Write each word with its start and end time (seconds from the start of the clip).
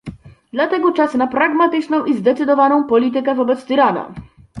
Dlatego 0.53 0.91
czas 0.91 1.13
na 1.13 1.27
pragmatyczną 1.27 2.05
i 2.05 2.13
zdecydowaną 2.17 2.83
politykę 2.83 3.35
wobec 3.35 3.65
tyrana 3.65 4.11